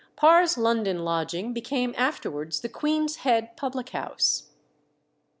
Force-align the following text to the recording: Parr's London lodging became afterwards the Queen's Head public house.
Parr's 0.15 0.57
London 0.57 1.03
lodging 1.05 1.53
became 1.53 1.93
afterwards 1.95 2.61
the 2.61 2.69
Queen's 2.69 3.17
Head 3.17 3.55
public 3.55 3.89
house. 3.89 4.49